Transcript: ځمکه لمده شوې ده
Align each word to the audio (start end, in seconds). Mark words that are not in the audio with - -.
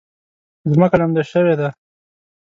ځمکه 0.71 0.95
لمده 0.99 1.23
شوې 1.31 1.55
ده 1.59 1.69